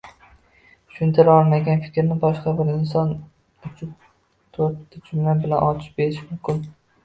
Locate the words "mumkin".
6.35-6.69